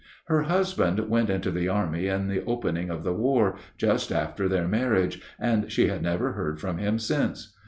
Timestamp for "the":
1.51-1.69, 2.27-2.43, 3.03-3.13